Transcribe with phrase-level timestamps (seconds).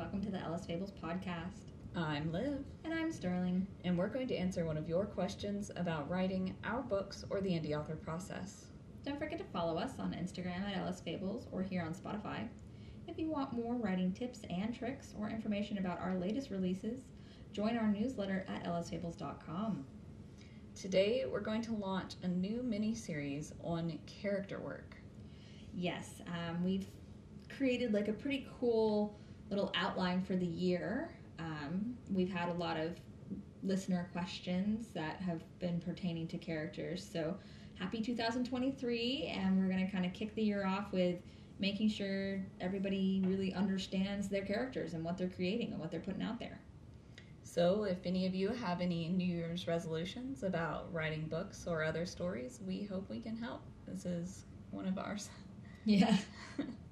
[0.00, 1.66] welcome to the Ellis Fables podcast.
[1.94, 3.66] I'm Liv, And I'm Sterling.
[3.84, 7.50] and we're going to answer one of your questions about writing our books or the
[7.50, 8.64] indie author process.
[9.04, 12.48] Don't forget to follow us on Instagram at Ellis Fables or here on Spotify.
[13.08, 17.02] If you want more writing tips and tricks or information about our latest releases,
[17.52, 19.84] join our newsletter at ellisfables.com.
[20.74, 24.96] Today, we're going to launch a new mini series on character work.
[25.74, 26.86] Yes, um, we've
[27.54, 29.19] created like a pretty cool
[29.50, 31.10] little outline for the year.
[31.38, 32.96] Um, we've had a lot of
[33.62, 37.06] listener questions that have been pertaining to characters.
[37.12, 37.36] So
[37.78, 41.16] happy 2023, and we're going to kind of kick the year off with
[41.58, 46.22] making sure everybody really understands their characters and what they're creating and what they're putting
[46.22, 46.60] out there.
[47.42, 52.06] So, if any of you have any New Year's resolutions about writing books or other
[52.06, 53.62] stories, we hope we can help.
[53.88, 55.28] This is one of ours.
[55.84, 56.16] Yeah.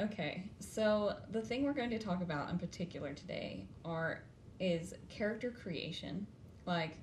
[0.00, 4.22] Okay, so the thing we're going to talk about in particular today are
[4.58, 6.26] is character creation,
[6.64, 6.96] like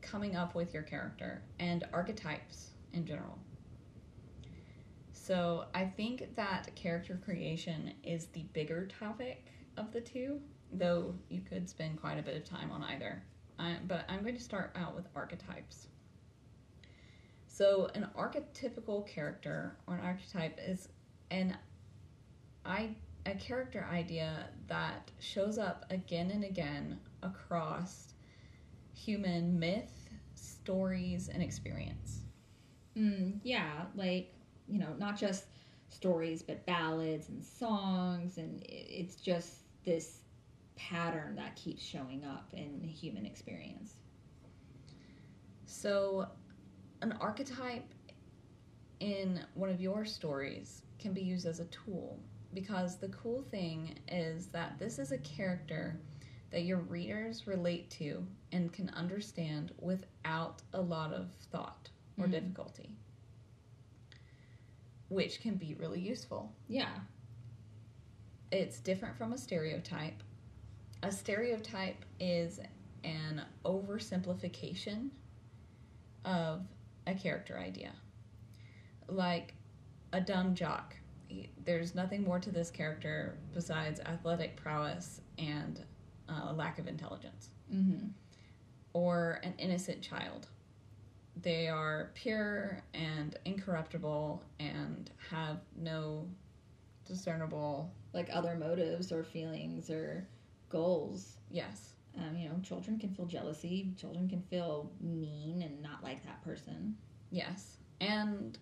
[0.00, 3.36] coming up with your character and archetypes in general.
[5.12, 10.40] So I think that character creation is the bigger topic of the two,
[10.72, 13.24] though you could spend quite a bit of time on either.
[13.88, 15.88] But I'm going to start out with archetypes.
[17.48, 20.90] So an archetypical character or an archetype is
[21.32, 21.56] an
[22.66, 22.90] I
[23.26, 28.14] a character idea that shows up again and again across
[28.94, 32.20] human myth, stories, and experience.
[32.96, 34.32] Mm, yeah, like,
[34.68, 35.46] you know, not just
[35.88, 38.38] stories, but ballads and songs.
[38.38, 40.20] And it's just this
[40.76, 43.94] pattern that keeps showing up in human experience.
[45.66, 46.28] So,
[47.02, 47.92] an archetype
[49.00, 52.18] in one of your stories can be used as a tool
[52.56, 56.00] because the cool thing is that this is a character
[56.50, 62.30] that your readers relate to and can understand without a lot of thought or Mhm.
[62.30, 62.96] difficulty,
[65.10, 66.50] which can be really useful.
[66.66, 66.98] Yeah.
[68.50, 70.22] It's different from a stereotype.
[71.02, 72.58] A stereotype is
[73.04, 75.10] an oversimplification
[76.24, 76.66] of
[77.06, 77.92] a character idea.
[79.08, 79.52] Like
[80.12, 80.96] a dumb jock.
[81.28, 85.82] He- There's nothing more to this character besides athletic prowess and
[86.28, 87.50] uh, a lack of intelligence.
[87.72, 88.08] Mm-hmm.
[88.92, 90.48] Or an innocent child.
[91.42, 96.26] They are pure and incorruptible and have no
[97.04, 100.26] discernible, Like other motives or feelings or
[100.70, 101.36] goals.
[101.50, 103.92] yes, Um, you know, children can feel jealousy.
[103.98, 106.96] Children can feel mean and not like that person.
[107.30, 107.76] Yes.
[108.00, 108.58] And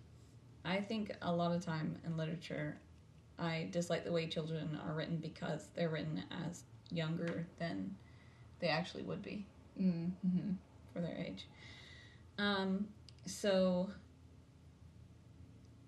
[0.64, 2.78] I think a lot of time in literature,
[3.38, 7.94] I dislike the way children are written because they're written as younger than
[8.60, 9.47] they actually would be
[9.80, 10.52] Mm-hmm.
[10.92, 11.48] for their age.
[12.38, 12.86] Um,
[13.26, 13.91] so,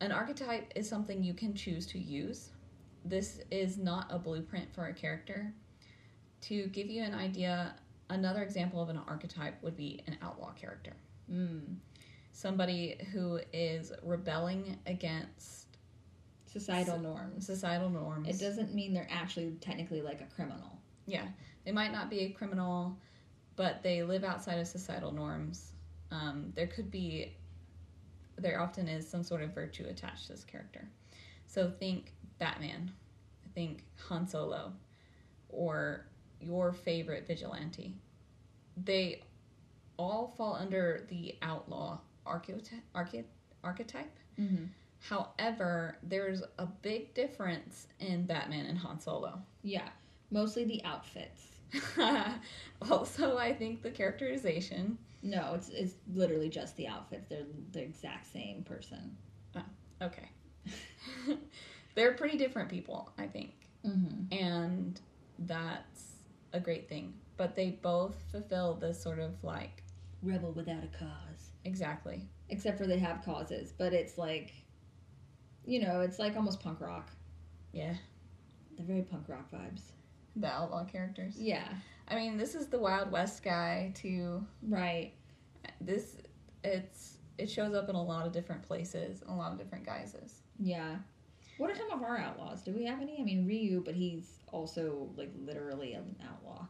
[0.01, 2.51] an archetype is something you can choose to use.
[3.05, 5.53] This is not a blueprint for a character.
[6.43, 7.77] To give you an idea,
[8.11, 10.93] another example of an archetype would be an outlaw character
[11.33, 11.77] Mm.
[12.37, 15.69] Somebody who is rebelling against
[16.45, 17.47] Societal So- norms.
[17.47, 18.29] societal norms.
[18.29, 20.79] It doesn't mean they're actually technically like a criminal.
[21.07, 21.27] Yeah,
[21.65, 22.99] they might not be a criminal,
[23.57, 25.73] but they live outside of societal norms.
[26.11, 27.35] Um, there could be,
[28.37, 30.87] there often is some sort of virtue attached to this character.
[31.47, 32.93] So think Batman,
[33.55, 34.75] think Han Solo,
[35.49, 36.07] or
[36.41, 37.95] your favorite vigilante.
[38.77, 39.23] They
[39.99, 42.81] all fall under the outlaw archetype.
[42.95, 43.25] Arche-
[43.65, 44.17] archetype.
[44.39, 44.65] Mm-hmm.
[45.01, 49.41] However, there's a big difference in Batman and Han Solo.
[49.63, 49.89] Yeah,
[50.31, 51.47] mostly the outfits.
[52.91, 54.99] also, I think the characterization.
[55.23, 57.27] No, it's it's literally just the outfits.
[57.29, 57.43] They're
[57.73, 59.17] the exact same person.
[59.57, 59.63] Oh,
[60.03, 60.29] Okay.
[61.95, 63.53] They're pretty different people, I think.
[63.87, 64.33] Mm-hmm.
[64.37, 65.01] And
[65.41, 66.13] that's
[66.53, 67.15] a great thing.
[67.37, 69.83] But they both fulfill this sort of like,
[70.23, 71.26] Rebel without a cause.
[71.67, 72.23] Exactly.
[72.49, 74.53] Except for they have causes, but it's like,
[75.65, 77.11] you know, it's like almost punk rock.
[77.73, 77.95] Yeah.
[78.77, 79.81] They're very punk rock vibes.
[80.37, 81.35] The outlaw characters.
[81.39, 81.67] Yeah,
[82.09, 84.47] I mean, this is the Wild West guy, too.
[84.69, 85.13] right.
[85.81, 86.17] This,
[86.63, 90.43] it's, it shows up in a lot of different places, a lot of different guises.
[90.59, 90.97] Yeah.
[91.59, 92.63] What are some of our outlaws?
[92.63, 93.17] Do we have any?
[93.19, 96.67] I mean, Ryu, but he's also like literally an outlaw.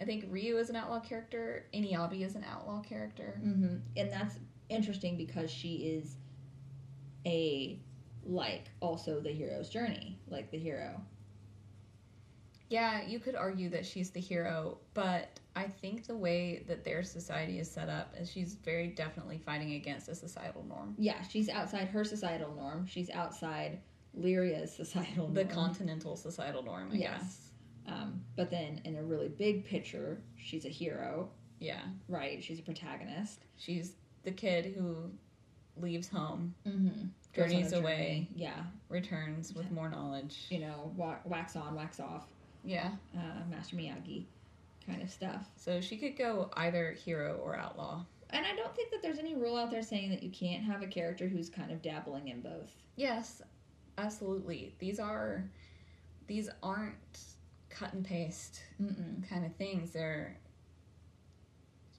[0.00, 1.66] I think Ryu is an outlaw character.
[1.74, 3.40] Inyabi is an outlaw character.
[3.44, 3.76] Mm-hmm.
[3.96, 4.36] And that's
[4.68, 6.16] interesting because she is
[7.24, 7.78] a
[8.24, 11.00] like also the hero's journey, like the hero.
[12.68, 17.04] Yeah, you could argue that she's the hero, but I think the way that their
[17.04, 20.96] society is set up is she's very definitely fighting against a societal norm.
[20.98, 22.84] Yeah, she's outside her societal norm.
[22.86, 23.78] She's outside
[24.18, 25.34] Lyria's societal norm.
[25.34, 27.20] The continental societal norm, I Yes.
[27.22, 27.50] guess.
[27.88, 31.28] Um, but then in a really big picture, she's a hero,
[31.60, 31.82] Yeah.
[32.08, 32.42] right?
[32.42, 33.44] She's a protagonist.
[33.56, 33.94] She's
[34.24, 35.10] the kid who
[35.76, 37.06] leaves home, Mm-hmm.
[37.32, 40.46] journeys away, Yeah, returns with more knowledge.
[40.50, 42.26] you know, wa- wax on, wax off,
[42.64, 42.96] Yeah.
[43.16, 44.24] uh, Master Miyagi
[44.86, 45.48] kind of stuff.
[45.56, 48.04] So she could go either hero or outlaw.
[48.30, 50.82] And I don't think that there's any rule out there saying that you can't have
[50.82, 52.72] a character who's kind of dabbling in both.
[52.96, 53.42] Yes,
[53.98, 54.74] absolutely.
[54.78, 55.44] These are
[56.26, 57.35] these aren't
[57.78, 59.28] cut and paste Mm-mm.
[59.28, 59.90] kind of things.
[59.90, 60.36] They're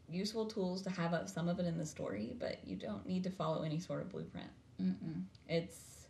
[0.10, 3.24] useful tools to have up some of it in the story, but you don't need
[3.24, 4.50] to follow any sort of blueprint.
[4.82, 5.24] Mm-mm.
[5.48, 6.08] It's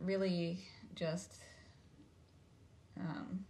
[0.00, 0.58] really
[0.94, 1.34] just
[3.00, 3.44] um,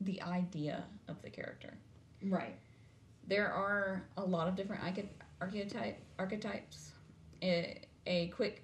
[0.00, 1.74] the idea of the character.
[2.22, 2.56] Right.
[3.26, 5.08] There are a lot of different arche-
[5.40, 6.92] archetype archetypes.
[7.42, 8.62] A, a quick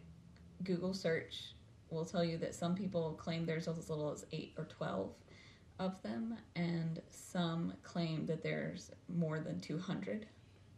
[0.64, 1.54] Google search
[1.90, 5.12] will tell you that some people claim there's as little as eight or twelve
[5.78, 10.26] of them, and some claim that there's more than two hundred.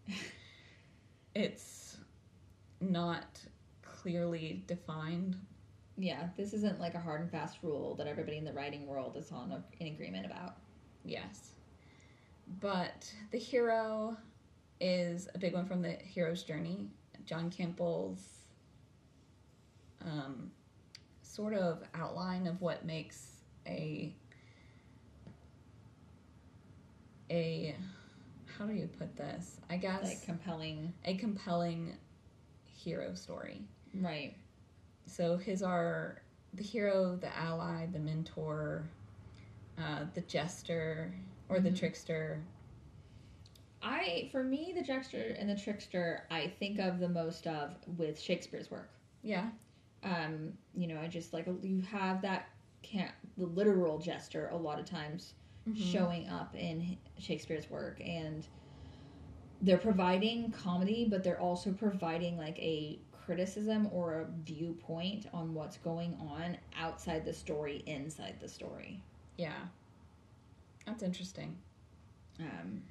[1.35, 1.99] it's
[2.81, 3.41] not
[3.83, 5.37] clearly defined.
[5.97, 9.17] Yeah, this isn't like a hard and fast rule that everybody in the writing world
[9.17, 10.57] is on a, in agreement about.
[11.05, 11.51] Yes.
[12.61, 14.17] But the hero
[14.81, 16.89] is a big one from the hero's journey.
[17.25, 18.43] John Campbell's
[20.05, 20.51] um,
[21.33, 23.37] sort of outline of what makes
[23.67, 24.15] a
[27.31, 27.75] a
[28.59, 29.59] how do you put this?
[29.71, 30.93] I guess Like compelling.
[31.07, 31.97] a compelling
[32.67, 33.63] hero story.
[33.95, 34.35] Right.
[35.07, 36.21] So his are
[36.53, 38.83] the hero, the ally, the mentor,
[39.79, 41.15] uh, the jester
[41.49, 41.79] or the Mhm.
[41.79, 42.43] trickster.
[43.85, 48.21] I, for me, the Jester and the Trickster, I think of the most of with
[48.21, 48.91] Shakespeare's work.
[49.23, 49.51] Yeah,
[50.03, 52.49] Um, you know, I just like you have that
[52.83, 55.35] can't the literal jester a lot of times
[55.69, 55.81] Mm-hmm.
[55.81, 58.47] showing up in Shakespeare's work and
[59.61, 65.77] they're providing comedy but they're also providing like a criticism or a viewpoint on what's
[65.79, 69.05] going on outside the story inside the story
[69.37, 69.69] yeah.
[70.87, 71.59] That's interesting.
[72.41, 72.83] um,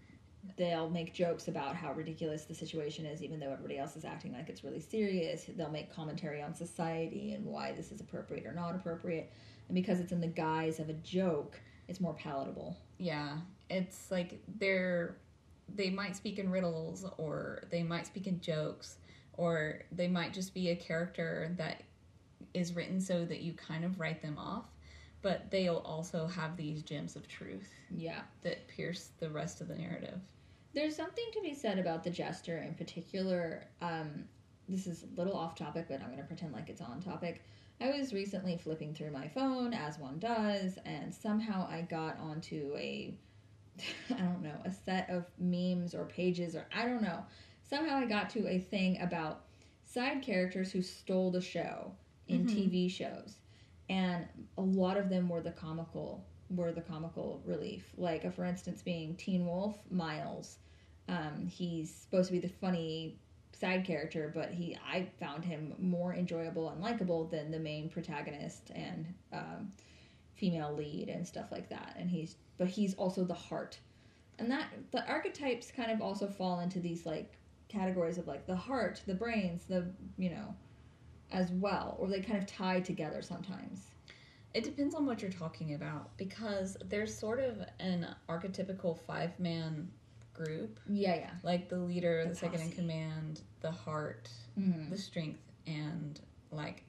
[0.57, 4.33] they'll make jokes about how ridiculous the situation is even though everybody else is acting
[4.33, 5.45] like it's really serious.
[5.55, 9.31] They'll make commentary on society and why this is appropriate or not appropriate.
[9.67, 12.77] And because it's in the guise of a joke it's more palatable.
[12.97, 13.37] Yeah,
[13.69, 15.17] it's like they're
[15.73, 18.97] they might speak in riddles or they might speak in jokes
[19.33, 21.83] or they might just be a character that
[22.53, 24.65] is written so that you kind of write them off,
[25.21, 29.75] but they'll also have these gems of truth yeah that pierce the rest of the
[29.75, 30.19] narrative.
[30.73, 33.67] There's something to be said about the jester in particular.
[33.81, 34.25] Um,
[34.69, 37.43] this is a little off topic, but I'm going to pretend like it's on topic.
[37.81, 42.73] I was recently flipping through my phone, as one does, and somehow I got onto
[42.77, 43.13] a,
[44.11, 47.25] I don't know, a set of memes or pages, or I don't know.
[47.63, 49.41] Somehow I got to a thing about
[49.83, 51.91] side characters who stole the show
[52.29, 52.49] in Mhm.
[52.49, 53.39] TV shows,
[53.91, 54.25] and
[54.57, 57.93] a lot of them were the comical were the comical relief.
[57.97, 60.57] Like, uh, for instance, being Teen Wolf Stiles.
[61.07, 63.19] Um, he's supposed to be the funny
[63.53, 68.71] side character, but he I found him more enjoyable and likable than the main protagonist
[68.73, 69.71] and um,
[70.35, 71.95] female lead and stuff like that.
[71.97, 73.77] And he's but he's also the heart,
[74.39, 77.33] and that the archetypes kind of also fall into these like
[77.67, 79.85] categories of like the heart, the brains, the
[80.17, 80.55] you know,
[81.31, 83.87] as well, or they kind of tie together sometimes.
[84.53, 89.89] It depends on what you're talking about because there's sort of an archetypical five man
[90.33, 91.29] group, Yeah, yeah.
[91.43, 94.89] like the leader, the, The second in command, the heart, Mm-hmm.
[94.89, 96.19] the strength, and
[96.51, 96.83] like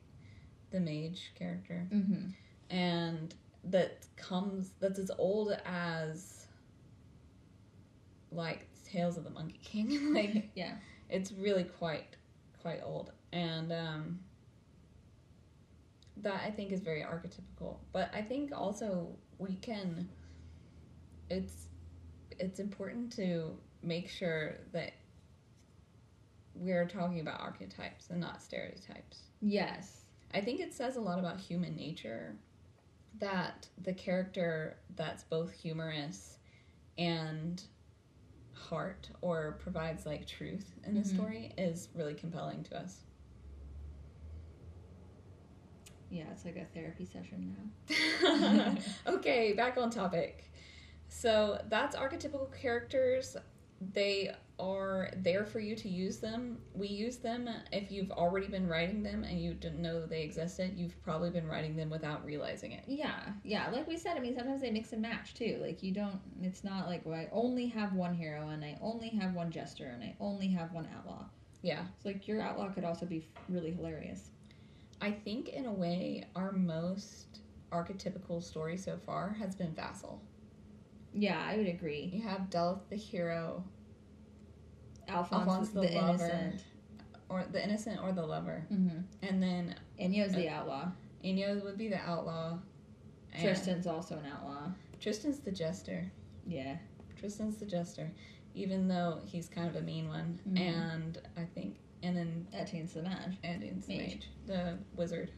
[0.72, 1.86] the mage character.
[1.92, 2.30] Mm-hmm.
[2.74, 3.34] And
[3.64, 6.46] that comes, that's as old as
[8.32, 10.12] like Tales of the Monkey King.
[10.14, 10.74] like, yeah.
[11.08, 12.16] it's really quite,
[12.60, 13.12] quite old.
[13.32, 14.18] And, um,
[16.18, 17.78] that I think is very archetypical.
[17.92, 20.08] But I think also we can
[21.30, 21.68] it's
[22.38, 24.92] it's important to make sure that
[26.54, 29.22] we're talking about archetypes and not stereotypes.
[29.40, 30.04] Yes.
[30.34, 32.36] I think it says a lot about human nature
[33.18, 36.38] that the character that's both humorous
[36.98, 37.62] and
[38.54, 41.06] heart or provides like truth in the Mhm.
[41.14, 43.02] story is really compelling to us.
[46.12, 47.56] Yeah, it's like a therapy session
[47.88, 48.74] now.
[49.14, 50.52] okay, back on topic.
[51.08, 53.34] So that's archetypical characters.
[53.94, 56.58] They are there for you to use them.
[56.74, 60.74] We use them if you've already been writing them and you didn't know they existed.
[60.76, 62.84] You've probably been writing them without realizing it.
[62.86, 63.70] Yeah, yeah.
[63.70, 65.58] Like we said, I mean, sometimes they mix and match too.
[65.62, 66.20] Like you don't.
[66.42, 69.86] It's not like well, I only have one hero and I only have one jester
[69.86, 71.24] and I only have one outlaw.
[71.62, 71.84] Yeah.
[71.96, 74.28] It's like your outlaw could also be really hilarious.
[75.02, 77.40] I think in a way our most
[77.72, 80.22] archetypical story so far has been Vassal.
[81.12, 82.10] Yeah, I would agree.
[82.14, 83.64] You have Delph the hero,
[85.08, 86.24] Alphonse, Alphonse the, the lover.
[86.24, 86.64] innocent.
[87.28, 88.98] or the innocent or the lover, Mm-hmm.
[89.22, 90.88] and then Enyo's the outlaw.
[91.24, 92.58] Enyo would be the outlaw.
[93.40, 94.68] Tristan's also an outlaw.
[95.00, 96.10] Tristan's the jester.
[96.46, 96.76] Yeah.
[97.18, 98.10] Tristan's the jester,
[98.54, 100.38] even though he's kind of a mean one.
[100.48, 100.58] Mhm.
[100.60, 103.38] And I think, and then Etienne's the mage.
[103.44, 104.28] and in Mage.
[104.46, 105.30] The wizard.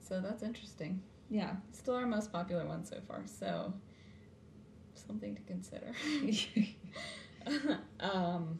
[0.00, 1.00] So that's interesting.
[1.28, 1.54] Yeah.
[1.70, 3.22] Still our most popular one so far.
[3.26, 3.72] So
[4.94, 5.92] something to consider.
[8.00, 8.58] um,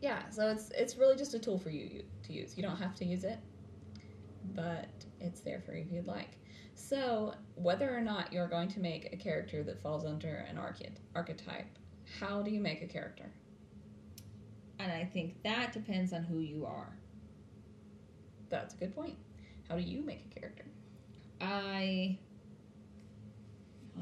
[0.00, 2.56] yeah, so it's it's really just a tool for you to use.
[2.56, 3.38] You don't have to use it,
[4.54, 4.88] but
[5.20, 6.38] it's there for you if you'd like.
[6.74, 10.96] So whether or not you're going to make a character that falls under an arche-
[11.14, 11.66] archetype,
[12.18, 13.30] how do you make a character?
[14.82, 16.88] And I think that depends on who you are.
[18.48, 19.16] That's a good point.
[19.68, 20.64] How do you make a character?
[21.40, 22.18] I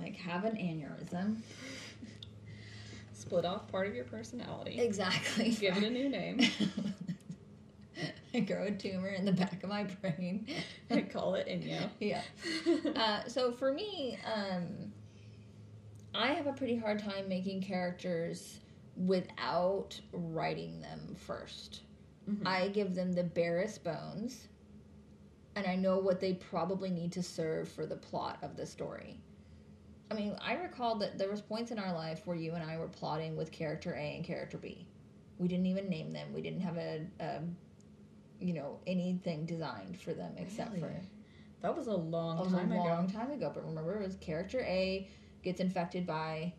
[0.01, 1.39] like have an aneurysm.
[3.13, 4.79] Split off part of your personality.
[4.81, 5.51] Exactly.
[5.51, 6.41] Give it a new name.
[8.33, 10.47] I grow a tumor in the back of my brain.
[10.91, 11.89] I call it Enyo.
[11.99, 12.23] yeah.
[12.95, 14.93] Uh, so for me, um,
[16.15, 18.61] I have a pretty hard time making characters
[19.07, 21.83] without writing them 1st
[22.29, 22.47] Mhm.
[22.47, 24.49] I give them the barest bones,
[25.55, 29.21] and I know what they probably need to serve for the plot of the story.
[30.11, 32.79] I mean, I recall that there was points in our life where you and I
[32.79, 34.87] were plotting with character A and character B.
[35.39, 36.33] We didn't even name them.
[36.35, 37.41] We didn't have a, a
[38.41, 40.91] you know, anything designed for them except for
[41.61, 43.19] That was a long was time a long ago.
[43.19, 43.51] time ago.
[43.55, 45.09] But remember, it was character A
[45.43, 46.53] gets infected by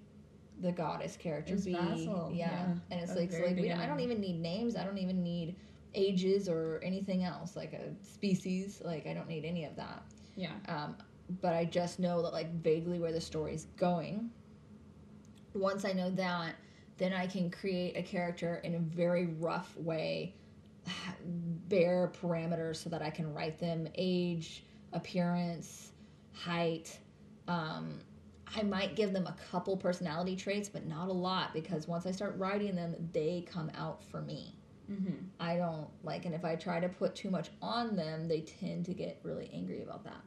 [0.62, 1.74] the goddess character It's B.
[1.74, 2.52] Vassal, yeah.
[2.52, 4.76] yeah, and it's like, so like we, I don't even need names.
[4.76, 5.56] I don't even need
[5.96, 8.82] ages or anything else like a species.
[8.84, 10.04] Like I don't need any of that.
[10.36, 10.54] Yeah.
[10.68, 10.96] Um,
[11.42, 14.30] but I just know that like vaguely where the story's going.
[15.54, 16.56] Once I know that,
[16.98, 20.36] then I can create a character in a very rough way,
[21.68, 24.64] bare parameters so that I can write them age,
[24.94, 25.92] appearance,
[26.34, 27.00] height.
[27.48, 28.00] Um,
[28.56, 32.12] I might give them a couple personality traits, but not a lot because once I
[32.12, 34.56] start writing them, they come out for me.
[34.92, 35.26] Mm-hmm.
[35.40, 38.86] I don't like, and if I try to put too much on them, they tend
[38.86, 40.22] to get really angry about that.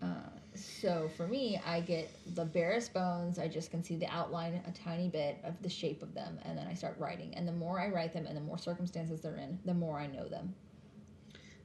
[0.00, 3.38] Uh, so for me, I get the barest bones.
[3.38, 6.56] I just can see the outline a tiny bit of the shape of them, and
[6.56, 7.34] then I start writing.
[7.34, 10.06] And the more I write them, and the more circumstances they're in, the more I
[10.06, 10.54] know them.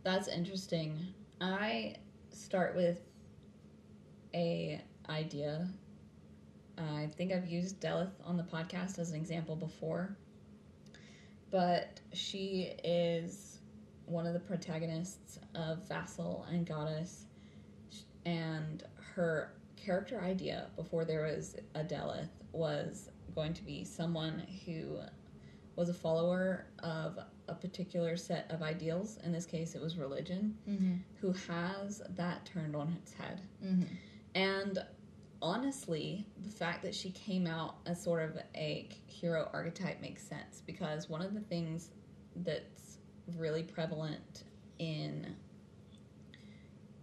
[0.04, 0.98] That's interesting.
[1.40, 1.96] I
[2.32, 3.00] start with
[4.34, 5.68] a idea.
[6.78, 10.18] I think I've used Delith on the podcast as an example before.
[11.52, 13.60] But she is
[14.06, 17.26] one of the protagonists of Vassal and Goddess.
[18.26, 18.84] And
[19.16, 24.98] her character idea before there was a Delith was going to be someone who
[25.76, 29.20] was a follower of a particular set of ideals.
[29.24, 30.94] In this case, it was religion, Mm-hmm.
[31.20, 33.42] who has that turned on its head.
[33.64, 33.94] Mm-hmm.
[34.36, 34.80] And
[35.42, 40.62] honestly, the fact that she came out as sort of a hero archetype makes sense
[40.66, 41.92] because one of the things
[42.38, 42.98] that's
[43.38, 44.44] really prevalent
[44.80, 45.36] in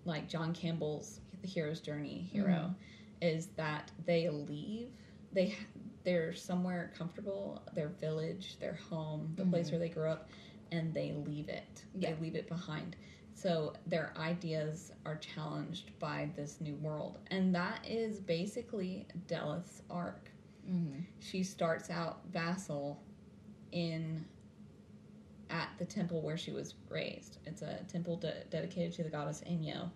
[0.04, 2.74] like John Campbell's The Hero's Journey hero
[3.22, 4.88] is that they leave
[5.32, 5.54] they
[6.02, 9.72] they're somewhere comfortable, their village, their home, the place Mhm.
[9.72, 10.30] where they grew up
[10.72, 11.84] and they leave it.
[11.94, 12.14] Yeah.
[12.14, 12.96] They leave it behind.
[13.40, 17.18] So their ideas are challenged by this new world.
[17.30, 20.30] And that is basically Delith's arc.
[20.70, 21.00] Mm-hmm.
[21.20, 23.00] She starts out vassal
[23.72, 24.26] in
[25.48, 27.38] at the temple where she was raised.
[27.46, 29.88] It's a temple de- dedicated to the goddess Enyo.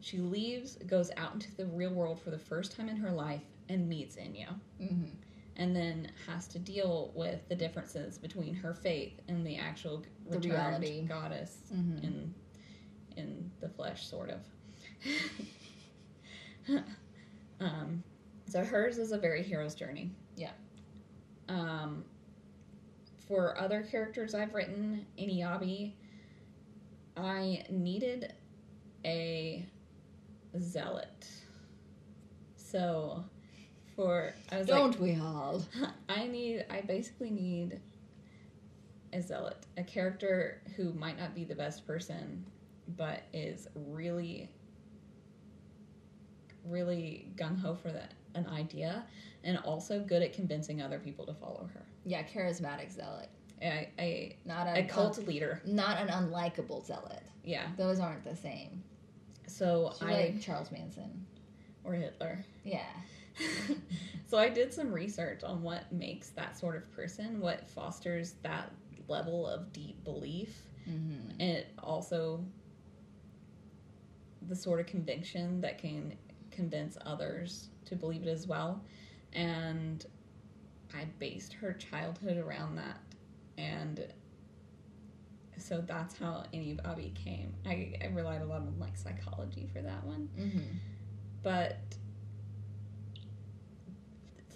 [0.00, 3.42] She leaves, goes out into the real world for the first time in her life,
[3.68, 5.06] and meets Enyo, Mm-hmm.
[5.56, 10.38] and then has to deal with the differences between her faith and the actual The
[10.38, 11.02] reality.
[11.02, 12.04] goddess Mhm.
[12.04, 12.34] in
[13.16, 14.40] in the flesh, sort of.
[17.60, 18.02] um,
[18.48, 20.10] so hers is a very hero's journey.
[20.36, 20.52] Yeah.
[21.48, 22.04] Um,
[23.26, 25.92] for other characters I've written, Inyabi,
[27.16, 28.32] I needed
[29.04, 29.64] a
[30.60, 31.26] zealot.
[32.56, 33.24] So
[33.94, 35.62] for I was Don't we all?
[36.08, 37.80] I need I basically need
[39.12, 42.44] a zealot, a character who might not be the best person
[42.96, 44.48] but is really
[46.64, 49.04] really gung ho for that an idea
[49.44, 51.82] and also good at convincing other people to follow her.
[52.04, 53.28] Yeah, charismatic zealot,
[53.62, 55.62] A, a, not a a, cult leader.
[55.64, 57.22] not an unlikable zealot.
[57.44, 57.68] Yeah.
[57.76, 58.82] Those aren't the same.
[59.46, 61.24] So She's I like Charles Manson.
[61.84, 62.44] or Hitler.
[62.64, 62.82] Yeah.
[64.26, 68.72] so I did some research on what makes that sort of person, what fosters that
[69.08, 71.30] level of deep belief, Mm-hmm.
[71.40, 72.44] and it also
[74.48, 76.14] the sort of conviction that can
[76.50, 78.82] convince others to believe it as well.
[79.32, 80.04] And
[80.94, 83.00] I based her childhood around that,
[83.58, 84.06] and
[85.58, 87.52] so that's how Inyabi came.
[87.66, 90.58] I, I relied a lot on like psychology for that one Mm-hmm.
[91.42, 91.78] but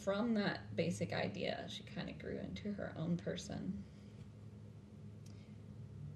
[0.05, 3.83] from that basic idea she kind of grew into her own person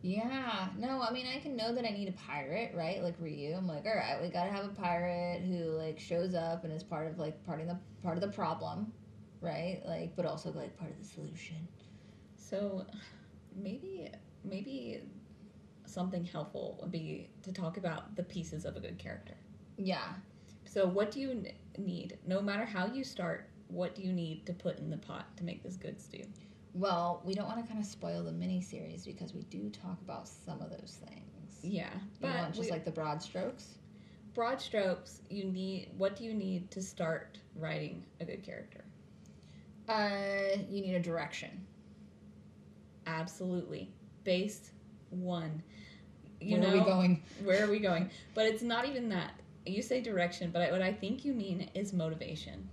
[0.05, 3.03] Yeah, no, I mean, I can know that I need a pirate, right?
[3.03, 3.55] Like Ryu.
[3.57, 6.83] I'm like, all right, we gotta have a pirate who like shows up and is
[6.83, 8.93] part of like part of the part of the problem,
[9.41, 9.81] right?
[9.87, 11.57] Like, but also like part of the solution.
[12.37, 12.85] so
[13.57, 14.11] maybe
[14.45, 15.01] maybe
[15.87, 19.35] something helpful would be to talk about the pieces of a good character
[19.79, 20.09] Yeah,
[20.67, 21.45] so what do you
[21.79, 25.35] need no matter how you start what do you need to put in the pot
[25.39, 26.25] to make this good stew
[26.75, 30.01] Well, we don't want to kind of spoil the mini series because we do talk
[30.03, 31.61] about some of those things.
[31.63, 33.79] yeah You but want just we- like the broad strokes?
[34.35, 38.85] broad strokes you need what do you need to start writing a good character
[39.89, 41.65] Uh, you need a direction.
[43.07, 43.91] Absolutely.
[44.25, 44.71] Base
[45.11, 45.63] one.
[46.41, 47.23] You Where know, are we going?
[47.45, 48.11] where are we going?
[48.35, 49.33] But it's not even that.
[49.67, 52.69] You say direction, but I, what I think you mean is motivation.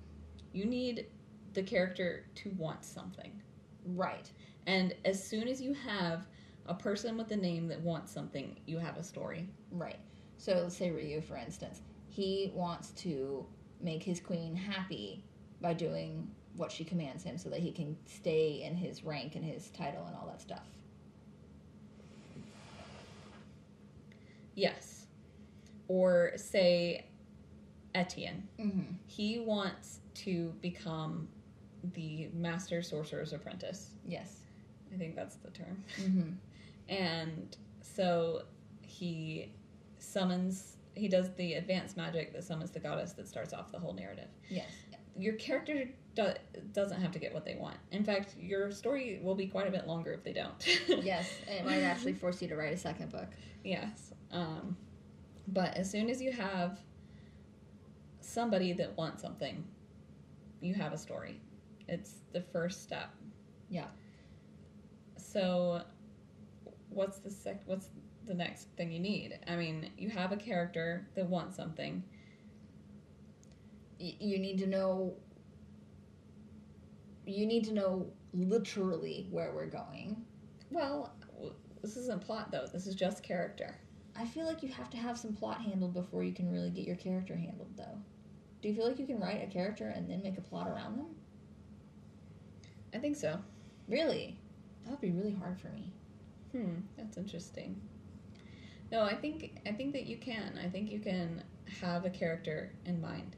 [0.54, 1.06] You need
[1.54, 3.41] the character to want something.
[3.86, 4.32] Right.
[4.68, 6.28] And as soon as you have
[6.68, 9.50] a person with a name that wants something, you have a story.
[9.72, 10.00] Right.
[10.38, 13.46] So let's say Ryu, for instance, he wants to
[13.82, 15.24] make his queen happy
[15.62, 19.46] by doing what she commands him so that he can stay in his rank and
[19.46, 20.66] his title and all that stuff.
[24.56, 25.06] Yes.
[25.88, 27.06] Or say
[27.96, 28.48] Etienne.
[28.60, 28.94] Mm-hmm.
[29.06, 31.28] He wants to become
[31.94, 33.92] the master sorcerer's apprentice.
[34.06, 34.42] Yes.
[34.94, 35.84] I think that's the term.
[36.00, 36.32] Mm-hmm.
[36.90, 38.42] And so
[38.82, 39.54] he
[40.00, 43.94] summons, he does the advanced magic that summons the goddess that starts off the whole
[43.94, 44.28] narrative.
[44.50, 44.68] Yes.
[45.18, 46.34] Your character do-
[46.74, 47.78] doesn't have to get what they want.
[47.92, 50.54] In fact, your story will be quite a bit longer if they don't.
[50.88, 51.30] yes.
[51.48, 53.30] And it might actually force you to write a second book.
[53.64, 54.12] Yes.
[54.32, 54.76] Um,
[55.48, 56.80] but as soon as you have
[58.20, 59.64] somebody that wants something,
[60.62, 61.40] you have a story.
[61.88, 63.10] It's the first step.
[63.70, 63.88] Yeah.
[65.18, 65.82] So,
[66.90, 67.62] what's the sec?
[67.66, 67.90] What's
[68.28, 69.40] the next thing you need?
[69.48, 72.04] I mean, you have a character that wants something.
[74.00, 75.16] Y- you need to know.
[77.26, 80.26] You need to know literally where we're going.
[80.70, 81.14] Well,
[81.82, 82.66] this isn't plot though.
[82.72, 83.80] This is just character.
[84.16, 86.86] I feel like you have to have some plot handled before you can really get
[86.86, 87.98] your character handled, though.
[88.62, 90.98] Do you feel like you can write a character and then make a plot around
[90.98, 91.16] them?
[92.94, 93.40] I think so.
[93.88, 94.38] Really?
[94.84, 95.92] That would be really hard for me.
[96.52, 97.80] Hmm, that's interesting.
[98.92, 100.60] No, I think I think that you can.
[100.64, 101.44] I think you can
[101.82, 103.36] have a character in mind.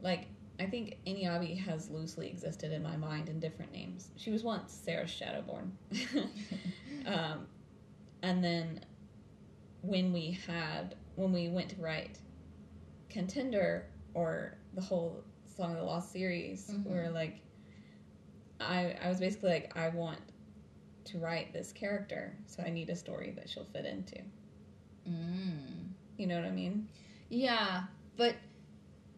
[0.00, 0.26] Like
[0.60, 4.10] I think Inyabi has loosely existed in my mind in different names.
[4.16, 5.70] She was once Sarah Shadowborn.
[7.06, 7.46] um,
[8.22, 8.84] and then
[9.82, 12.18] when we had when we went to write
[13.08, 15.24] Contender or the whole
[15.56, 16.84] Song of the Lost series, Mhm.
[16.86, 17.40] we were like
[18.66, 20.20] I I was basically like I want
[21.06, 24.16] to write this character, so I need a story that she'll fit into.
[25.08, 25.88] Mm.
[26.16, 26.88] You know what I mean?
[27.28, 27.84] Yeah,
[28.16, 28.36] but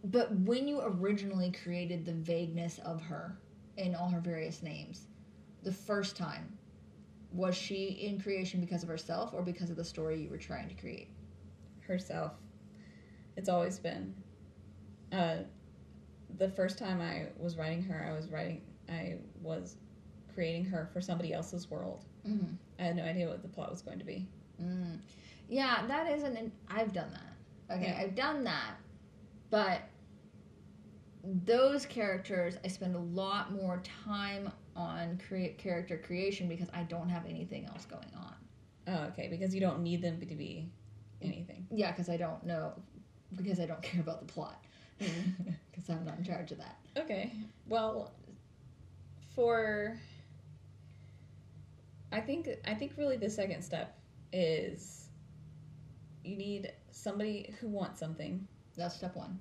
[0.04, 3.38] but when you originally created the vagueness of her
[3.76, 5.06] in all her various names,
[5.62, 6.56] the first time,
[7.32, 10.68] was she in creation because of herself or because of the story you were trying
[10.68, 11.09] to create?
[11.87, 12.32] Herself.
[13.37, 14.14] It's always been.
[15.12, 15.38] Uh,
[16.38, 18.62] the first time I was writing her, I was writing.
[18.88, 19.77] I was
[20.35, 22.05] creating her for somebody else's world.
[22.27, 22.55] Mm-hmm.
[22.79, 24.27] I had no idea what the plot was going to be.
[24.62, 24.99] Mm.
[25.49, 26.53] Yeah, that is an.
[26.68, 27.77] I've done that.
[27.77, 28.03] Okay, Yeah.
[28.03, 28.75] I've done that,
[29.51, 29.81] but
[31.44, 37.09] those characters, I spend a lot more time on create character creation because I don't
[37.09, 38.35] have anything else going on.
[38.88, 40.70] Oh, okay, because you don't need them to be
[41.20, 41.66] anything.
[41.72, 42.72] Yeah, because I don't know,
[43.35, 44.62] because I don't care about the plot.
[45.70, 46.77] Because I'm not in charge of that.
[46.96, 47.31] Okay.
[47.68, 48.11] Well,
[49.37, 49.96] for
[52.12, 53.99] I think I think really the second step
[54.33, 55.09] is
[56.25, 59.38] you need somebody who wants something That's step one.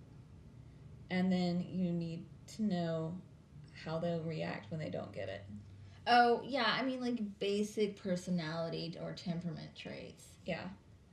[1.09, 2.25] and then you need
[2.57, 3.15] to know
[3.83, 5.43] how they'll react when they don't get it.
[6.07, 10.25] Oh, yeah, I mean, like basic personality or temperament traits.
[10.45, 10.61] Yeah.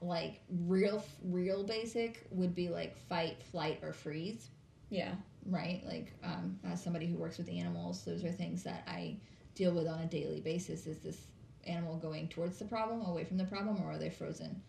[0.00, 4.50] Like real, real basic would be like fight, flight, or freeze.
[4.90, 5.14] Yeah.
[5.46, 5.82] Right?
[5.86, 9.16] Like, um, as somebody who works with animals, those are things that I
[9.54, 10.86] deal with on a daily basis.
[10.86, 11.18] Is this
[11.66, 14.62] animal going towards the problem, away from the problem, or are they frozen?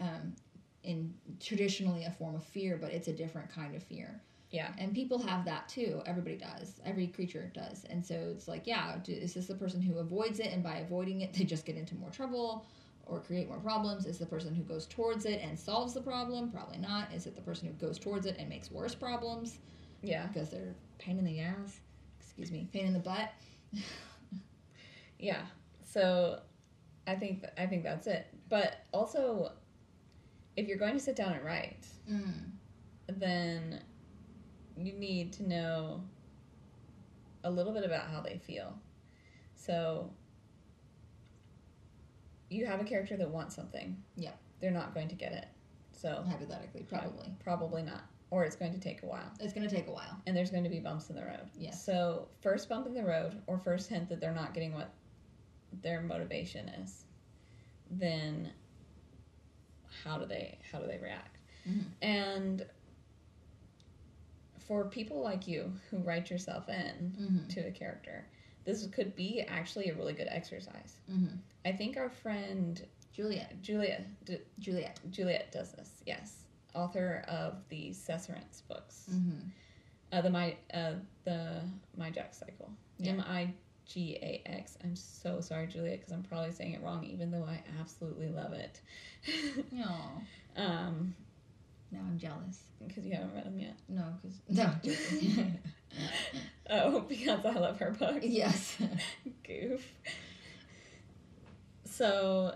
[0.00, 0.34] Um,
[0.82, 4.20] in traditionally a form of fear, but it's a different kind of fear.
[4.50, 4.72] Yeah.
[4.78, 6.02] And people have that too.
[6.04, 6.80] Everybody does.
[6.84, 7.84] Every creature does.
[7.88, 10.76] And so it's like, yeah, do, is this the person who avoids it and by
[10.76, 12.66] avoiding it they just get into more trouble
[13.06, 14.06] or create more problems?
[14.06, 16.50] Is the person who goes towards it and solves the problem?
[16.50, 17.12] Probably not.
[17.14, 19.58] Is it the person who goes towards it and makes worse problems
[20.02, 20.26] Yeah.
[20.26, 21.80] because they're pain in the ass?
[22.20, 23.30] Excuse me, pain in the butt.
[25.18, 25.42] Yeah.
[25.84, 26.40] So
[27.06, 28.26] I think I think that's it.
[28.48, 29.52] But also
[30.56, 32.50] if you're going to sit down and write, Mm.
[33.06, 33.80] then
[34.76, 36.02] you need to know
[37.44, 38.74] a little bit about how they feel.
[39.54, 40.10] So
[42.50, 43.96] you have a character that wants something.
[44.16, 44.32] Yeah.
[44.60, 45.46] They're not going to get it.
[45.92, 47.32] So Hypothetically, probably.
[47.42, 48.02] probably not.
[48.32, 49.30] Or it's going to take a while.
[49.40, 50.16] It's going to take a while.
[50.26, 51.50] And there's going to be bumps in the road.
[51.54, 51.84] Yes.
[51.84, 54.90] So first bump in the road or first hint that they're not getting what
[55.82, 57.04] their motivation is,
[57.90, 58.50] then
[60.02, 61.36] how do they how do they react?
[61.68, 61.84] Mhm.
[62.00, 62.66] And
[64.58, 67.48] for people like you who write yourself in Mm-hmm.
[67.48, 68.24] to a character,
[68.64, 70.96] this could be actually a really good exercise.
[71.10, 71.36] Mm-hmm.
[71.66, 73.60] I think our friend Juliet.
[73.60, 74.98] Julia D- Juliet.
[75.10, 76.02] Juliet does this.
[76.06, 76.41] Yes,
[76.74, 79.48] author of the Cesarence books, Mm-hmm.
[80.12, 80.92] uh, the my uh,
[81.24, 81.60] the
[81.96, 83.12] My Jack Cycle, Yeah.
[83.12, 83.52] M I
[83.86, 84.78] G A X.
[84.84, 88.52] I'm so sorry, Juliet, because I'm probably saying it wrong, even though I absolutely love
[88.52, 88.80] it.
[89.72, 89.94] No.
[90.56, 91.14] um,
[91.90, 92.60] Now I'm jealous.
[92.86, 93.76] because you haven't read them yet.
[93.88, 94.70] No, because no.
[96.70, 98.24] Oh, because I love her books.
[98.24, 98.78] yes.
[99.46, 99.84] Goof.
[101.84, 102.54] So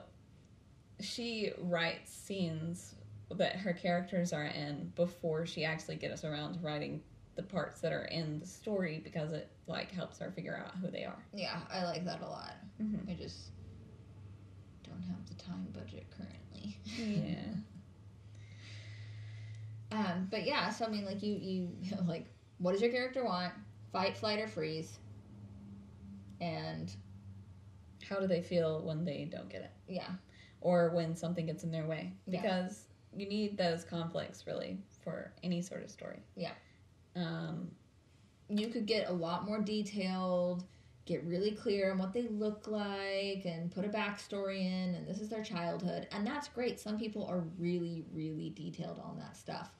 [1.01, 2.95] she writes scenes
[3.35, 7.03] that her characters are in before she actually gets around to writing
[7.35, 10.91] the parts that are in the story because it like helps her figure out who
[10.91, 11.19] they are.
[11.35, 12.55] Yeah, I like that a lot.
[12.81, 13.11] Mm-hmm.
[13.11, 13.51] I just
[14.85, 16.79] don't have the time budget currently.
[16.85, 17.41] Yeah.
[19.93, 21.69] Um, but yeah, so I mean, like you, you
[22.07, 22.27] like,
[22.59, 23.53] what does your character want?
[23.93, 24.99] Fight, flight, or freeze?
[26.41, 26.93] And
[28.09, 29.71] How do they feel when they don't get it?
[29.89, 30.11] yeah,
[30.61, 32.13] Or when something gets in their way?
[32.29, 36.21] Because you need those conflicts really for any sort of story.
[36.37, 36.53] Yeah.
[37.15, 37.71] Um,
[38.49, 40.65] you could get a lot more detailed,
[41.05, 45.21] get really clear on what they look like, and put a backstory in, and this
[45.21, 46.07] is their childhood.
[46.13, 46.79] And that's great.
[46.79, 49.71] Some people are really, really detailed on that stuff.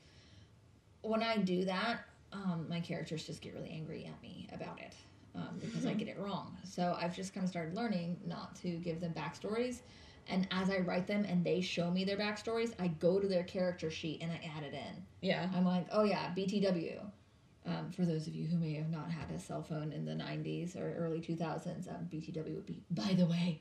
[1.03, 2.01] When I do that,
[2.33, 4.95] um, my characters just get really angry at me about it
[5.35, 6.57] um, because I get it wrong.
[6.65, 9.81] So I've just kind of started learning not to give them backstories.
[10.29, 13.45] And as I write them and they show me their backstories, I go to their
[13.45, 15.05] character sheet and I add it in.
[15.21, 15.49] yeah.
[15.55, 17.01] I'm like, oh yeah, BTW.
[17.65, 20.13] Um, for those of you who may have not had a cell phone in the
[20.13, 23.61] 90s or early 2000s, um, BTW would be, by the way,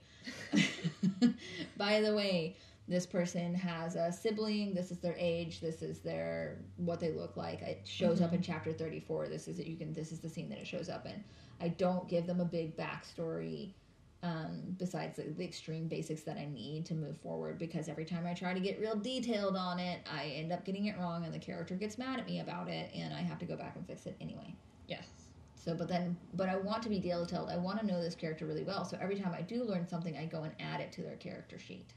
[1.78, 2.56] by the way,
[2.88, 4.75] this person has a sibling.
[4.75, 5.60] This is their age.
[5.60, 7.62] This is their what they look like.
[7.63, 9.28] It shows up in chapter 34.
[9.28, 9.65] This is it.
[9.65, 9.91] You can.
[9.91, 11.23] This is the scene that it shows up in.
[11.60, 13.71] I don't give them a big backstory
[14.25, 18.25] um, besides the, the extreme basics that I need to move forward because every time
[18.25, 21.33] I try to get real detailed on it, I end up getting it wrong and
[21.33, 23.85] the character gets mad at me about it and I have to go back and
[23.85, 24.55] fix it anyway.
[24.88, 25.07] Yes.
[25.53, 27.49] So, but then, but I want to be detailed.
[27.49, 28.83] I want to know this character really well.
[28.83, 31.59] So every time I do learn something, I go and add it to their character
[31.59, 31.93] sheet.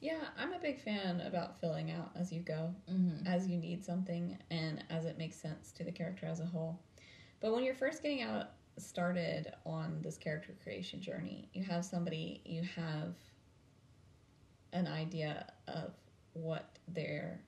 [0.00, 3.26] Yeah, I'm a big fan about filling out as you go, Mm-hmm.
[3.26, 6.78] as you need something, and as it makes sense to the character as a whole.
[7.40, 12.40] But when you're first getting out started on this character creation journey, you have somebody,
[12.44, 13.14] you have
[14.72, 15.92] an idea of
[16.32, 17.40] what they're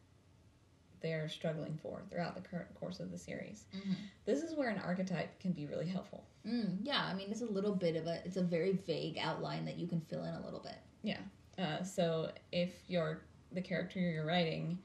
[1.02, 3.66] they're struggling for throughout the current course of the series.
[3.76, 3.92] Mm-hmm.
[4.24, 6.24] This is where an archetype can be really helpful.
[6.48, 9.66] Mm, yeah, I mean, it's a little bit of a, it's a very vague outline
[9.66, 10.78] that you can fill in a little bit.
[11.02, 11.18] Yeah.
[11.58, 13.20] Uh, so if you're
[13.52, 14.78] the character you're writing,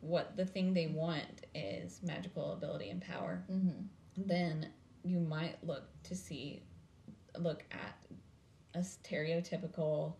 [0.00, 3.80] what the thing they want is magical ability and power, Mm-hmm.
[4.28, 4.68] then
[5.08, 6.62] you might look to see,
[7.38, 7.96] look at
[8.74, 10.14] a stereotypical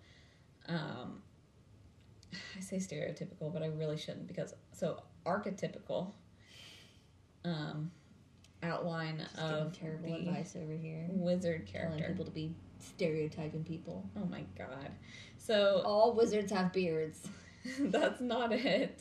[0.69, 1.23] um,
[2.57, 6.13] I say stereotypical, but I really shouldn't because so archetypical
[7.45, 7.91] um,
[8.63, 11.07] outline Just of terrible the advice over here.
[11.11, 12.09] wizard Telling character.
[12.11, 14.09] people to be stereotyping people.
[14.17, 14.91] Oh my god!
[15.39, 17.27] So All wizards have beards.
[17.81, 19.01] that's not it.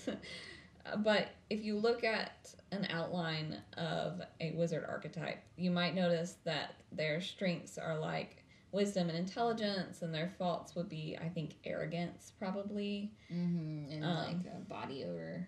[0.97, 6.75] But if you look at an outline of a wizard archetype, you might notice that
[6.91, 12.33] their strengths are like wisdom and intelligence, and their faults would be, I think, arrogance,
[12.37, 13.11] probably.
[13.31, 13.91] Mm-hmm.
[13.91, 15.47] And Um, like a body odor.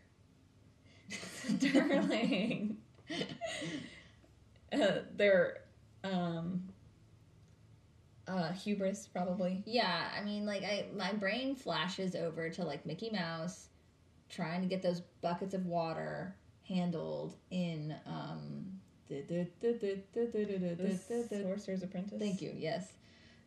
[1.60, 2.78] Darling.
[4.72, 5.62] uh, their
[6.04, 6.64] um,
[8.28, 9.64] uh, hubris, probably.
[9.66, 13.68] Yeah, I mean, like I, my brain flashes over to like Mickey Mouse
[14.30, 16.36] trying to get those buckets of water
[16.70, 17.94] handled in.
[18.06, 18.66] um
[19.10, 19.24] The
[21.42, 22.20] Sorcerer's Apprentice.
[22.20, 22.54] Thank you.
[22.56, 22.92] Yes.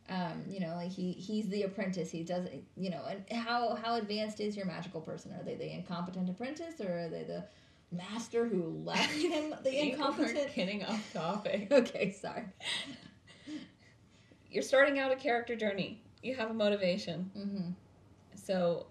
[0.09, 2.11] Um, you know, like he he's the apprentice.
[2.11, 5.31] He does it, you know, and how how advanced is your magical person?
[5.33, 7.45] Are they the incompetent apprentice or are they the
[7.91, 10.53] master who left him the incompetent?
[10.53, 11.67] getting off topic.
[11.71, 12.43] Okay, sorry.
[14.51, 16.01] You're starting out a character journey.
[16.21, 17.31] You have a motivation.
[17.37, 17.69] Mm-hmm.
[18.35, 18.87] So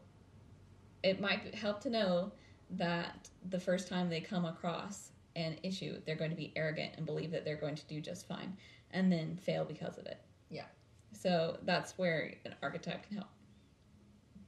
[1.02, 2.32] it might help to know
[2.70, 7.06] that the first time they come across an issue, they're going to be arrogant and
[7.06, 8.56] believe that they're going to do just fine
[8.90, 10.18] and then fail because of it.
[10.50, 10.66] Yeah.
[11.12, 13.28] So that's where an archetype can help.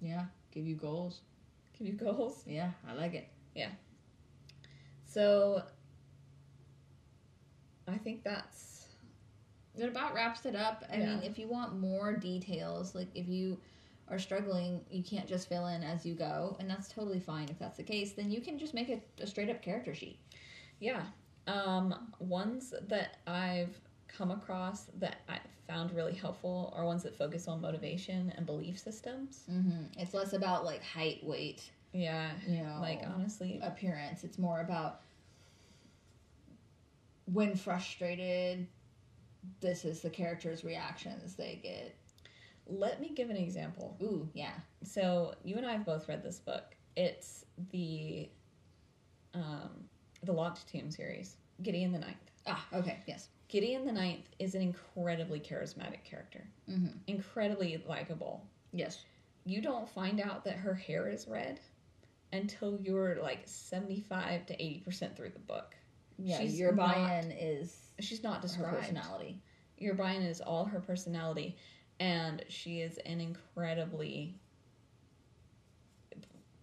[0.01, 1.21] Yeah, give you goals.
[1.79, 2.43] Give you goals.
[2.47, 3.29] Yeah, I like it.
[3.55, 3.71] Yeah.
[5.05, 5.63] So
[7.89, 8.87] I think that's
[9.77, 10.85] It about wraps it up.
[10.91, 11.07] I Yeah.
[11.17, 13.59] mean, if you want more details, like if you
[14.09, 17.59] are struggling, you can't just fill in as you go, and that's totally fine if
[17.59, 18.13] that's the case.
[18.13, 20.19] Then you can just make a, a straight up character sheet.
[20.81, 21.03] yeah.
[21.47, 27.49] Um, ones that I've come across that I found really helpful are ones that focus
[27.49, 29.41] on motivation and belief systems.
[29.51, 29.99] Mm-hmm.
[30.01, 31.63] It's less about like height, weight,
[31.93, 32.31] Yeah.
[32.47, 34.25] you know, Like honestly, appearance.
[34.25, 35.01] It's more about
[37.27, 38.67] when frustrated.
[39.61, 41.95] This is the character's reactions they get.
[42.67, 43.97] Let me give an example.
[44.03, 44.53] Ooh, yeah.
[44.83, 46.65] So you and I have both read this book.
[46.97, 48.29] It's the
[49.35, 49.71] um,
[50.23, 52.17] the Locked Tomb series, Gideon the Ninth.
[52.47, 53.29] Ah, okay, yes.
[53.49, 56.97] Gideon the Ninth is an incredibly charismatic character, Mm-hmm.
[57.07, 58.45] incredibly likable.
[58.73, 59.05] Yes.
[59.45, 61.61] You don't find out that her hair is red
[62.33, 65.75] until you're like seventy five to eighty percent through the book.
[66.19, 68.77] Yeah, She's your not buy-in is She's not her described.
[68.79, 69.43] personality.
[69.77, 71.57] Your buy-in is all her personality,
[72.01, 74.35] and she is an incredibly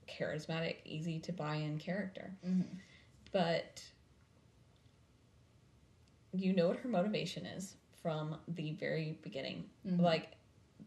[0.07, 2.31] charismatic, easy to buy in character.
[2.45, 2.77] Mm-hmm.
[3.31, 3.83] But
[6.33, 9.69] you know what her motivation is from the very beginning.
[9.85, 10.01] Mhm.
[10.01, 10.33] Like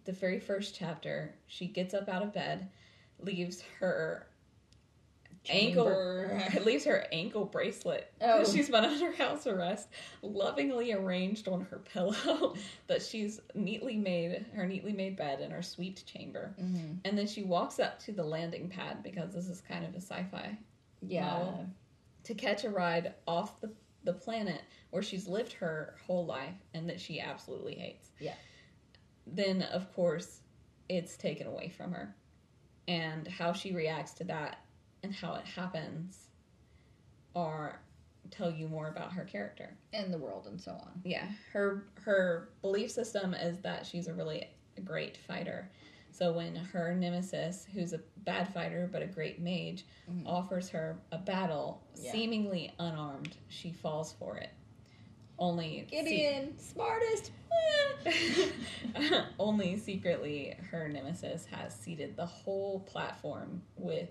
[0.04, 2.70] the very first chapter, she gets up out of bed,
[3.20, 4.26] leaves her
[5.48, 5.84] ankle
[6.38, 6.64] Chamber.
[6.64, 8.38] leaves her ankle bracelet Oh.
[8.38, 9.88] because she's been under house arrest
[10.22, 12.54] lovingly arranged on her pillow
[12.86, 16.94] that she's neatly made her neatly made bed in her sweet chamber Mm-hmm.
[17.04, 20.00] and then she walks up to the landing pad because this is kind of a
[20.00, 20.56] sci-fi
[21.02, 21.26] Yeah.
[21.38, 21.66] Wow.
[22.24, 23.70] to catch a ride off the,
[24.04, 28.10] the planet where she's lived her whole life and that she absolutely hates.
[28.20, 28.34] Yeah.
[29.26, 30.40] Then, of course,
[30.88, 32.14] it's taken away from her.
[32.86, 34.58] And how she reacts to that
[35.04, 36.28] and how it happens
[37.36, 37.80] are
[38.30, 39.76] tell you more about her character.
[39.92, 41.00] And the world and so on.
[41.04, 44.48] Yeah, her her belief system is that she's a really
[44.84, 45.70] great fighter.
[46.10, 50.22] So when her nemesis, who's a bad fighter but a great mage, Mhm.
[50.26, 52.12] offers her a battle, Yeah.
[52.12, 54.50] seemingly unarmed, she falls for it.
[55.38, 57.32] Only Gideon, smartest.
[59.38, 64.10] only secretly her nemesis has seeded the whole platform with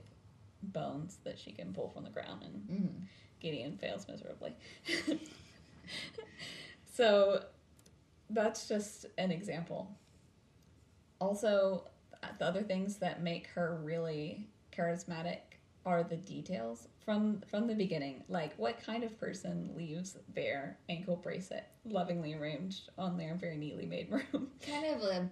[0.72, 3.04] bones that she can pull from the ground and Mm-hmm.
[3.40, 4.56] Gideon fails miserably.
[6.94, 7.44] so
[8.30, 9.92] that's just an example.
[11.20, 11.90] Also,
[12.40, 15.40] the other things that make her really charismatic
[15.86, 18.24] are the details from from the beginning.
[18.30, 23.86] Like what kind of person leaves their ankle bracelet lovingly arranged on their very neatly
[23.86, 24.48] made room?
[24.66, 25.30] Kind of a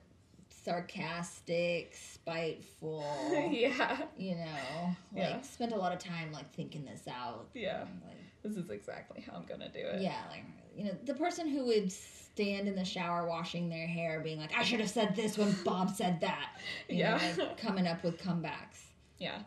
[0.64, 3.04] sarcastic, spiteful.
[3.52, 4.02] yeah.
[4.18, 5.42] You know, like Yeah.
[5.42, 7.48] spent a lot of time like thinking this out.
[7.54, 7.86] Yeah.
[8.06, 10.02] Like, This is exactly how I'm gonna do it.
[10.02, 10.44] yeah, like
[10.76, 14.54] you know, the person who would stand in the shower washing their hair, being like,
[14.58, 17.34] "I should have said this when Bob said that." You know, Yeah.
[17.38, 18.80] like, coming up with comebacks.
[19.20, 19.40] Yeah.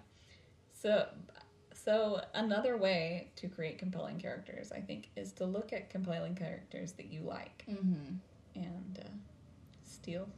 [0.75, 1.09] So,
[1.73, 6.93] so another way to create compelling characters, I think, is to look at compelling characters
[6.93, 8.17] that you like Mm-hmm.
[8.57, 9.09] and uh,
[9.85, 10.29] steal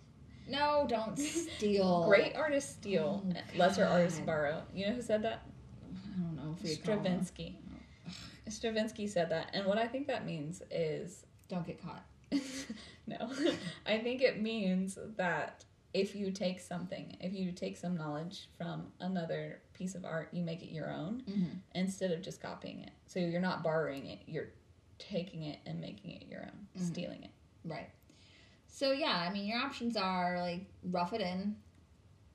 [0.49, 2.05] No, don't steal.
[2.09, 4.63] Great artists steal, Oh, lesser artists borrow.
[4.75, 5.43] You know who said that?
[5.85, 6.95] I don't know if we call.
[6.95, 7.59] Stravinsky.
[8.49, 12.05] Stravinsky said that, and what I think that means is Don't get caught.
[13.07, 13.17] no.
[13.87, 18.89] I think it means that if you take something, if you take some knowledge from
[19.01, 21.45] another piece of art, you make it your own Mm-hmm.
[21.75, 22.91] instead of just copying it.
[23.07, 24.49] So you're not borrowing it, you're
[24.99, 26.87] taking it and making it your own, Mhm.
[26.87, 27.31] stealing it.
[27.65, 27.89] Right.
[28.77, 31.57] So yeah, I mean, your options are like rough it in,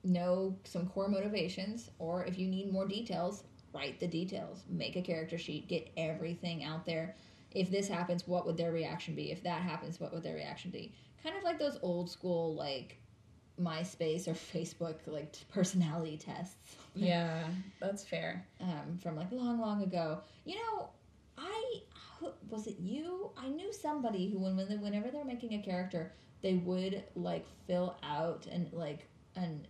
[0.02, 4.64] know some core motivations, or if you need more details, write the details.
[4.68, 5.68] Make a character sheet.
[5.68, 7.14] Get everything out there.
[7.52, 9.30] If this happens, what would their reaction be?
[9.30, 10.92] If that happens, what would their reaction be?
[11.22, 12.98] Kind of like those old school like
[13.60, 16.56] MySpace or Facebook like t- personality tests.
[16.96, 17.44] Yeah,
[17.80, 18.44] that's fair.
[18.60, 20.18] um, from like long, long ago.
[20.44, 20.88] You know,
[21.38, 21.82] I
[22.50, 23.30] was it you?
[23.36, 28.46] I knew somebody who, when, whenever they're making a character, they would like fill out
[28.50, 29.66] and like an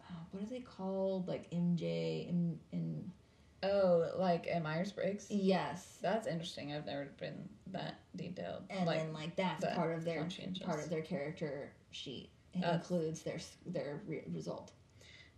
[0.00, 1.28] uh, what are they called?
[1.28, 3.10] Like MJ and and
[3.62, 5.26] Oh, like a Myers Briggs?
[5.30, 6.74] yes, That's interesting.
[6.74, 8.64] I've never been that detailed.
[8.68, 10.28] and like, then like that's the part of their
[10.64, 12.28] part of their character sheet.
[12.52, 14.72] It That's- includes their their re- result.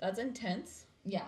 [0.00, 0.86] that's intense.
[1.04, 1.24] Yeah.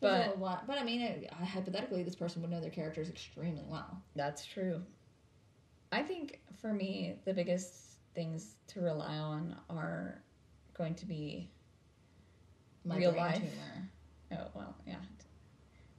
[0.00, 3.08] But- But a lot, but I mean, it, hypothetically, this person would know their characters
[3.08, 4.02] extremely well.
[4.16, 4.82] That's true.
[5.92, 10.20] I think for me, the biggest things to rely on are
[10.76, 11.50] going to be
[12.84, 13.36] My Real brain life.
[13.38, 13.90] tumor.
[14.32, 14.96] oh well, yeah.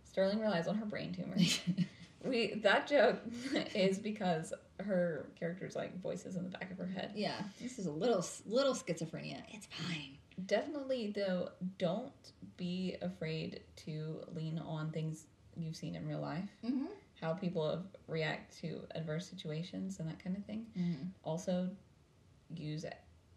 [0.04, 1.36] Sterling relies on her brain tumor.
[2.26, 3.20] we that joke
[3.76, 7.12] is because her character's like voices in the back of her head.
[7.16, 9.42] Yeah, this is a little little schizophrenia.
[9.52, 10.18] It's fine.
[10.46, 12.12] Definitely though, don't
[12.58, 16.50] be afraid to lean on things you've seen in real life.
[16.66, 16.86] Mm-hmm.
[17.22, 20.66] How people have react to adverse situations and that kind of thing.
[20.78, 21.04] Mm-hmm.
[21.24, 21.70] Also,
[22.60, 22.86] use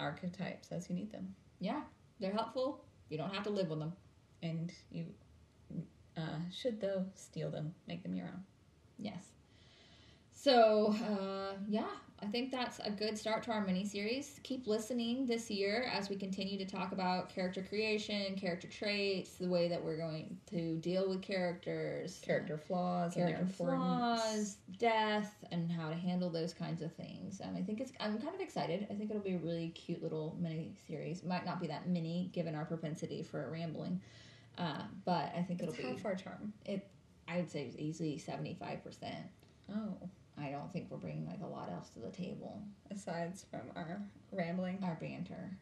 [0.00, 1.34] archetypes as you need them.
[1.60, 1.82] Yeah,
[2.20, 2.84] they're helpful.
[3.08, 3.92] You don't have to live with them.
[4.42, 5.06] and you
[6.16, 8.42] uh, should though steal them, make them your own.
[8.98, 9.24] Yes.
[10.44, 11.86] So uh, yeah,
[12.22, 14.40] I think that's a good start to our mini series.
[14.42, 19.48] Keep listening this year as we continue to talk about character creation, character traits, the
[19.48, 25.72] way that we're going to deal with characters, Character flaws, character and flaws, death, and
[25.72, 27.40] how to handle those kinds of things.
[27.42, 27.92] Um, I think it's.
[27.98, 28.86] I'm kind of excited.
[28.90, 31.24] I think it'll be a really cute little mini series.
[31.24, 33.98] Might not be that mini given our propensity for rambling,
[34.58, 35.96] uh, but I think It's it'll be.
[35.96, 36.52] half our charm.
[37.26, 39.24] I would say easily seventy five percent.
[39.74, 39.96] Oh,
[40.38, 42.62] I don't think we're bringing like a lot else to the table.
[42.90, 44.78] aside from our rambling.
[44.82, 45.56] Our banter.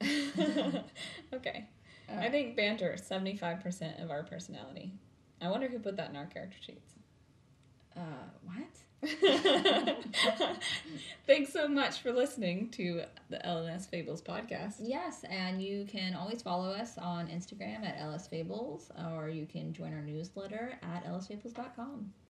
[1.32, 1.68] okay,
[2.08, 4.92] Uh, I think banter is seventy five percent of our personality.
[5.40, 6.92] I wonder who put that in our character sheets.
[7.96, 8.00] Uh,
[8.42, 8.78] what?
[11.26, 14.76] Thanks so much for listening to the LNS Fables podcast.
[14.80, 19.74] Yes, and you can always follow us on Instagram at LS Fables, or you can
[19.74, 22.14] join our newsletter at lsfables.com.